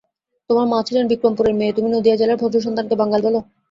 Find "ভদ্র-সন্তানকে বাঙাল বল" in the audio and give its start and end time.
2.41-3.35